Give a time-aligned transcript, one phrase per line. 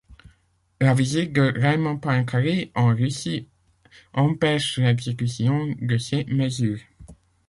[0.79, 3.47] La visite de Raymond Poincaré en Russie
[4.13, 6.79] empêche l'exécution de ces mesures.